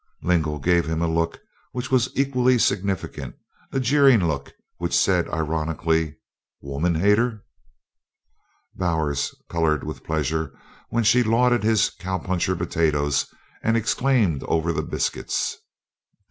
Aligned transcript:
Lingle 0.23 0.57
gave 0.57 0.87
him 0.87 0.99
a 1.03 1.07
look 1.07 1.39
which 1.73 1.91
was 1.91 2.09
equally 2.15 2.57
significant, 2.57 3.35
a 3.71 3.79
jeering 3.79 4.27
look 4.27 4.51
which 4.79 4.97
said 4.97 5.29
ironically, 5.29 6.15
"Woman 6.59 6.95
hater!" 6.95 7.45
Bowers 8.73 9.35
colored 9.47 9.83
with 9.83 10.03
pleasure 10.03 10.57
when 10.89 11.03
she 11.03 11.21
lauded 11.21 11.61
his 11.61 11.91
"cowpuncher 11.91 12.55
potatoes" 12.55 13.27
and 13.61 13.77
exclaimed 13.77 14.41
over 14.47 14.73
the 14.73 14.81
biscuits. 14.81 15.57